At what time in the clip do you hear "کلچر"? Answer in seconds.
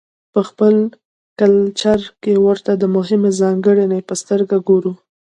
1.39-1.99